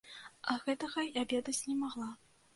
[0.53, 2.11] А гэтага я ведаць не магла.